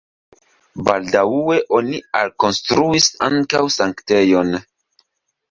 [0.87, 4.53] Baldaŭe oni alkonstruis ankaŭ sanktejon.